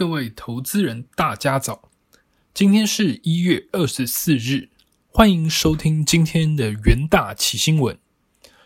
[0.00, 1.90] 各位投资人，大家早！
[2.54, 4.70] 今天是一月二十四日，
[5.08, 7.98] 欢迎收听今天的元大奇新闻。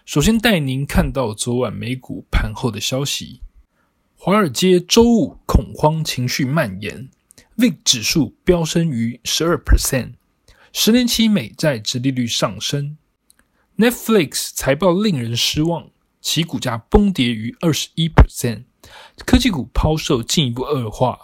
[0.07, 3.41] 首先带您看到昨晚美股盘后的消息：
[4.15, 7.11] 华尔街周五恐慌情绪蔓延
[7.57, 10.13] ，VIX 指数飙升逾十二 percent，
[10.73, 12.97] 十年期美债殖利率上升。
[13.77, 15.91] Netflix 财报令人失望，
[16.21, 18.67] 其股价崩跌逾二十一 percent。
[19.25, 21.19] 科技股抛售进一步恶化，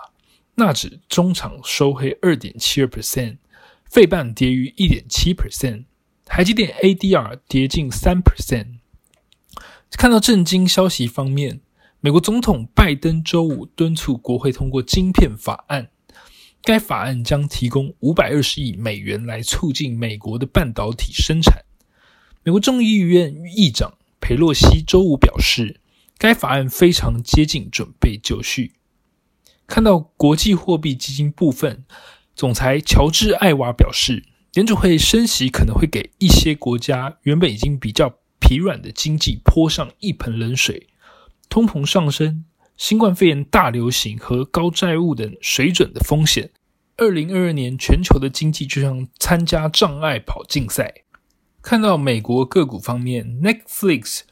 [0.55, 3.38] 纳指中场收黑二点七二 percent，
[3.84, 5.84] 费半跌逾一点七 percent，
[6.24, 8.78] 台积电 ADR 跌近三 percent。
[9.91, 11.60] 看到震惊消息方面，
[12.01, 15.90] 美国总统拜登周五敦促国会通过晶片法案，
[16.62, 21.65] 该法案将提供五百二十亿美元来促进美国的半导体生产。
[22.45, 25.79] 美国众议院议长佩洛西周五表示。
[26.20, 28.74] 该法案非常接近准备就绪。
[29.66, 31.87] 看到国际货币基金部分，
[32.37, 40.88] 总裁乔治·艾娃表示，联储会升息可能会给一些国家原本已经比较疲软的经济泼上一盆冷水。
[41.49, 42.45] 通膨上升、
[42.77, 46.51] 新冠肺炎大流行和高债务等水准的风险，
[46.99, 50.93] 二零二二年全球的经济就像参加障碍跑竞赛。
[51.62, 54.24] 看到美国个股方面，Netflix。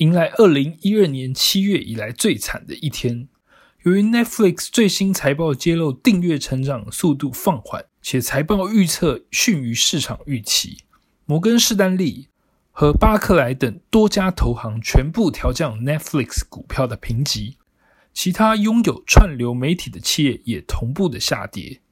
[0.00, 3.28] 迎来二零一二年七月以来最惨的一天。
[3.82, 10.78] 由于 Netflix 最新财报揭露订阅成长速度放缓，且财报预测逊于市场预期，
[11.26, 12.28] 摩根士丹利
[12.70, 17.58] 和巴克莱等多家投行全部调降 Netflix 股票的评级。
[18.14, 21.82] 其他拥有串流媒体的企业也同步的下跌。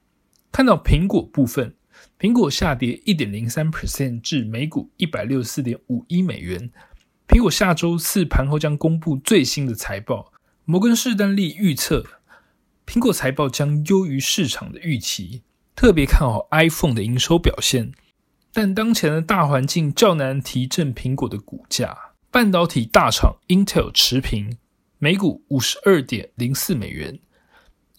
[0.51, 1.75] 看到苹果部分，
[2.17, 6.71] 苹果下跌一点零三 percent 至每股一百六十四点五一美元。
[7.29, 10.33] 苹果下周四盘后将公布最新的财报。
[10.65, 12.03] 摩根士丹利预测，
[12.87, 15.43] 苹果财报将优于市场的预期，
[15.75, 17.91] 特别看好 iPhone 的营收表现。
[18.51, 21.95] 但当前的大环境较难提振苹果的股价。
[22.31, 24.57] 半导体大厂 Intel 持平，
[24.97, 27.19] 每股五十二点零四美元。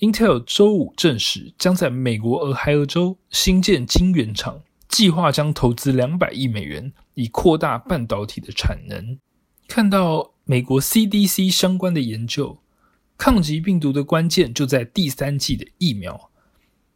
[0.00, 4.60] Intel 周五证实，将在美国俄亥俄州新建晶圆厂。
[4.90, 9.18] 计划将投资两百亿美元，以扩大半导体的产能。
[9.68, 12.58] 看到美国 CDC 相关的研究，
[13.16, 16.30] 抗击病毒的关键就在第三季的疫苗。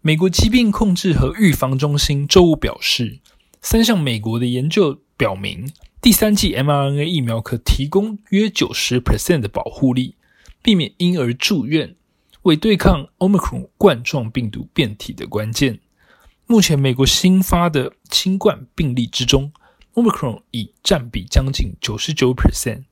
[0.00, 3.21] 美国疾病控制和预防中心周五表示，
[3.62, 5.71] 三项美国的研究表明，
[6.03, 10.16] 第三季 mRNA 疫苗可提供约九十 percent 的保护力，
[10.60, 11.94] 避免婴儿住院，
[12.43, 15.78] 为对抗 Omicron 冠状病毒变体的关键。
[16.47, 19.50] 目前，美国新发的新冠病例之中
[19.94, 22.84] ，Omicron 已占比将近九十九 percent。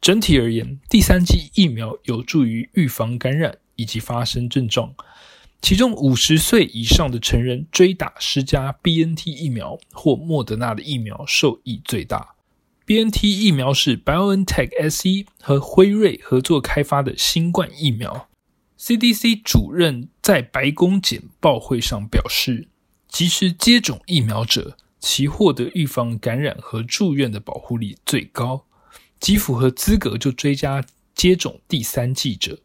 [0.00, 4.94] 整体而言，第三剂疫苗有助于预防感染以及发生症状。
[5.60, 12.36] 其中，五十岁以上的成人追打施加 BNT 疫苗或莫德纳的疫苗受益最大。
[12.86, 18.29] BNT 疫苗是 BioNTech SE 和辉瑞合作开发的新冠疫苗。
[18.80, 22.66] CDC 主任在白宫简报会上表示，
[23.08, 28.64] 即使接种疫苗者，其获得预防感染和住院的保护力最高，
[29.20, 30.82] 即符合资格就追加
[31.14, 32.58] 接种第三剂者。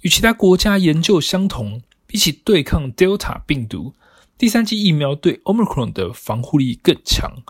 [0.00, 3.92] 与其他国家研究相同，比起对抗 Delta 病毒，
[4.38, 7.42] 第三剂疫苗对 Omicron 的防护力更强。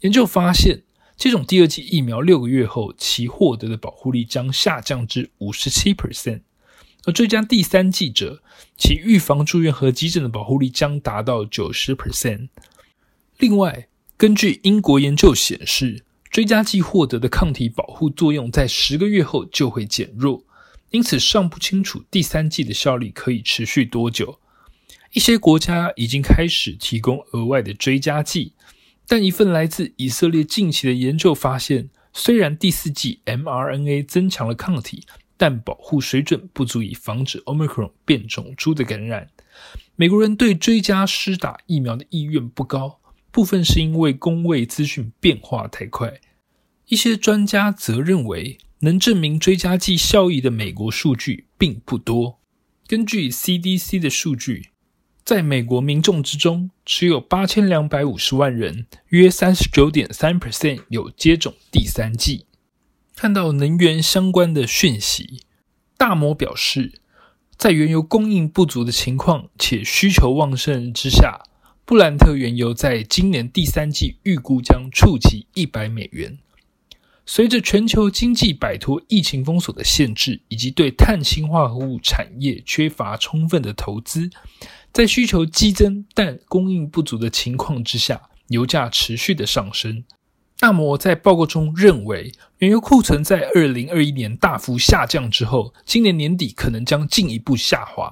[0.00, 0.82] 研究发现，
[1.16, 6.40] 接种第二剂疫苗六个月后，其获得的保护力将下降至五十七 percent。
[7.04, 8.42] 而追加第三剂者，
[8.76, 12.48] 其预防住院和急诊的保护力将达到九十 percent。
[13.38, 20.44] 另外，根据英国研究显示，追加剂获得的抗体保护作用在十个月后就会减弱，
[20.90, 24.38] 因此尚不清楚第三剂的效力可以持续多久。
[25.12, 28.52] 一些国家已经开始提供额外的追加剂，
[29.08, 35.04] 但一份来自以色列近期的研究发现，虽然第四剂 mRNA 增强了抗体。
[35.42, 39.28] 但保护水准不足以防止 Omicron 变种株的感染。
[39.96, 43.00] 美国人对追加施打疫苗的意愿不高，
[43.32, 46.20] 部分是因为公卫资讯变化太快。
[46.86, 52.38] 一些专家则认为，能证明追加剂效益的美国数据并不多。
[52.86, 54.68] 根据 CDC 的数据，
[55.24, 62.46] 在美国民众之中，只有八千两百五十万人，约三十九点三 percent 有接种第三剂。
[63.14, 65.42] 看到能源相关的讯息，
[65.96, 67.00] 大摩表示，
[67.56, 71.42] 在原油供应不足的情况且需求旺盛之下，
[71.84, 76.38] 布兰特原油在今年第三季预估将触及一百美元。
[77.24, 84.28] 随着全球经济摆脱疫情封锁的限制，以及对碳氢化合物产业缺乏充分的投资，
[84.92, 90.02] 在需求激增但供应不足的情况之下，油价持续的上升。
[90.62, 98.08] 大摩在报告中认为，原油库存在二零二一年大幅下降之后，今年年底可能将进一步下滑，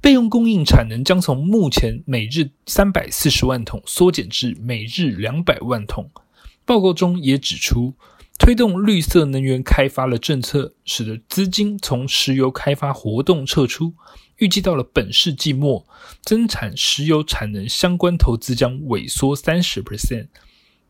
[0.00, 6.10] 备用供应产能将从目前每日三百四十万桶缩减至每日两百万桶。
[6.64, 7.92] 报告中也指出。
[8.38, 13.92] 推动绿色能源开发的政策，使得资金从石油开发活动撤出。
[14.38, 15.86] 预计到了本世纪末，
[16.22, 20.28] 增产石油产能相关投资将萎缩三十 percent。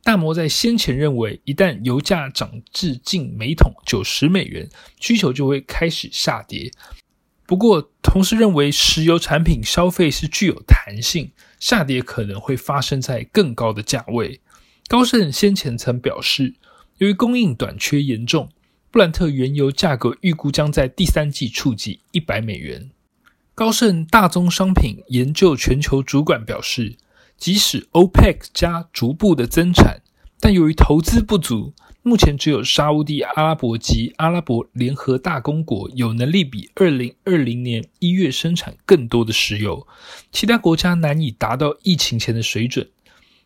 [0.04, 4.68] 大摩在先前认为，一旦油价涨至近每桶九十美元，
[5.00, 6.70] 需求就会开始下跌。
[7.46, 14.40] 不过，同时认为石油产品消费是具有弹性，下跌可能会发生在更高的价位。
[14.88, 16.54] 高盛先前曾表示。
[16.98, 18.48] 由于供应短缺严重，
[18.92, 22.90] 布兰特原油价格预估将在第三季触及一百美元。
[23.56, 26.94] 高盛大宗商品研究全球主管表示，
[27.42, 30.00] 即使 OPEC 加逐步的增产，
[30.38, 31.74] 但由于投资不足，
[32.04, 39.88] 目前只有沙地阿拉伯及阿拉伯联合大公国有能力比二零二零年一月生产更多的石油，
[40.30, 42.88] 其他国家难以达到疫情前的水准。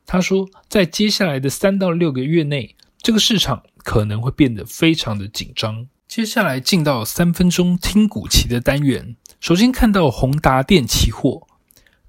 [0.04, 2.76] 他说，在接下来的三到六个月内。
[2.98, 5.86] 这个市场可能会变得非常的紧张。
[6.06, 9.16] 接下来进到三分钟听股期的单元。
[9.40, 11.46] 首先看到宏达电期货，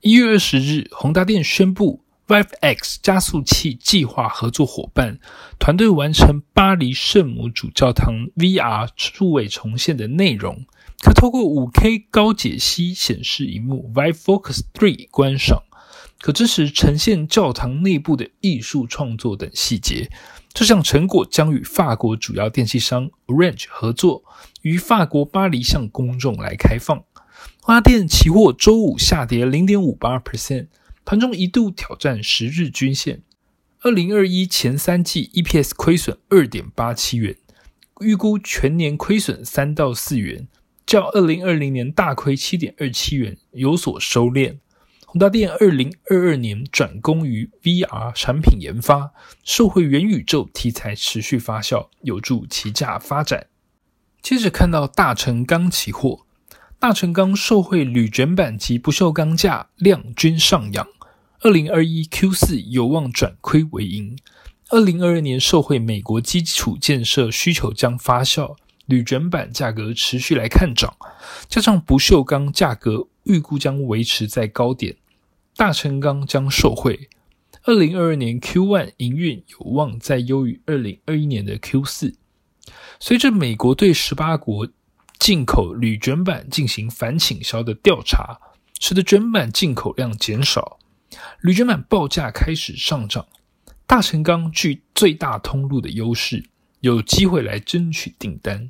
[0.02, 5.18] 一月二十日，宏达电宣布 Vive X 加速器计划合作伙伴
[5.58, 10.68] 团队完成巴黎圣母主教堂 VR 数位重现的内容，
[11.02, 15.64] 可透过五 K 高解析显示荧幕 Vive Focus Three 观赏，
[16.22, 20.12] 可支持呈现教堂内部的艺术创作等细节。
[20.54, 24.24] 这项成果将与法国主要电器商 Orange 合作，
[24.62, 27.04] 于法国巴黎向公众来开放。
[27.68, 30.68] 花电期货周五下跌零点五八 percent，
[31.04, 33.24] 盘中一度挑战十日均线。
[33.82, 37.36] 二零二一前三季 EPS 亏损二点八七元，
[38.00, 40.48] 预估全年亏损三到四元，
[40.86, 44.60] 较二零二零年大亏七点二七元有所收敛。
[45.06, 49.12] 宏达电二零二二年转攻于 VR 产品研发，
[49.44, 53.48] 受惠元宇宙题材持续发酵，有助其价发展。
[54.22, 56.22] 接着看到大成钢期货，
[56.80, 60.88] 大成钢受惠铝卷板及不锈钢价量均上扬，
[61.42, 64.16] 二零二一 Q 四有望转亏为盈。
[64.70, 70.96] 二零二二年受惠美国基础建设需求将发酵，铝卷板价格持续来看涨，
[71.50, 73.08] 加上不锈钢价格。
[73.24, 74.96] 预估将维持在高点，
[75.58, 77.10] 大成钢将受惠。
[77.64, 82.16] 二零二二年 Q one 营运有望再优于二零二一年的 Q 四。
[83.00, 84.68] 随着美国对十八国
[85.20, 88.40] 进口铝卷板进行反倾销的调查，
[88.80, 90.80] 使得卷板进口量减少，
[91.42, 93.26] 铝卷板报价开始上涨。
[93.86, 96.44] 大成钢具最大通路的优势，
[96.82, 98.70] 有机会来争取订单，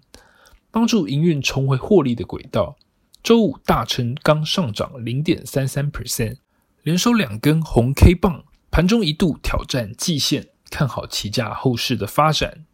[0.69, 2.77] 帮助营运重回获利的轨道。
[3.23, 6.37] 周五，大成钢上涨零点三三 percent，
[6.83, 12.65] 连收两根红 K 棒，盘中一度挑战季线，看好期价后市的发展。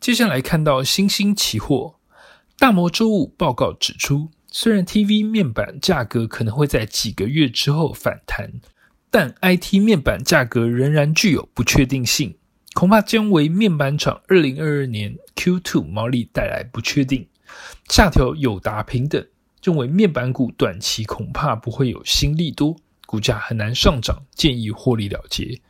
[0.00, 1.96] 接下来看到新兴期货，
[2.58, 8.52] 大摩周五报告指出，虽然 TV 面板价格可能会在几个月之后反弹，
[9.10, 12.36] 但 IT 面板价格仍然具有不确定性，
[12.72, 17.28] 恐怕将为面板厂二零二二年 Q2 毛利带来不确定。
[17.88, 19.24] 下调友达平等。
[19.62, 22.76] 认为面板股短期恐怕不会有新利多，
[23.06, 25.62] 股价很难上涨，建议获利了结。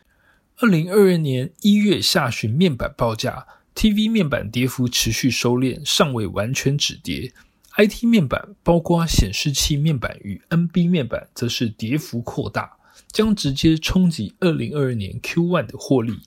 [0.57, 7.33] 二零二二年一月下旬面板报价，TV 面板跌幅持续收敛，尚未完全止跌。
[7.77, 12.77] IT 面板，包括显示器面板与 NB 面板，则是跌幅扩大，
[13.11, 16.21] 将直接冲击二零二二年 Q1 的获利。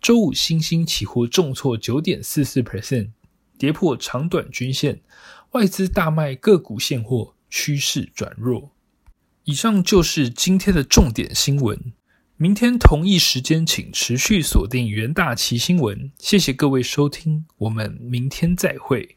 [0.00, 3.10] 周五新兴期货重挫九点四四 percent，
[3.58, 5.00] 跌破长短均线。
[5.50, 8.70] 外资大卖个股现货，趋势转弱。
[9.44, 11.92] 以上就是今天的重点新闻。
[12.36, 16.10] 明天同一时间，请持续锁定元大旗新闻。
[16.18, 19.16] 谢谢各位收听，我们明天再会。